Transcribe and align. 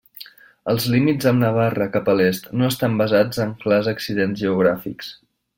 Els 0.71 0.87
límits 0.93 1.27
amb 1.31 1.43
Navarra 1.43 1.87
cap 1.97 2.09
a 2.13 2.17
l'est 2.21 2.49
no 2.63 2.71
estan 2.71 2.97
basats 3.05 3.45
en 3.47 3.55
clars 3.63 3.91
accidents 3.95 4.43
geogràfics. 4.47 5.17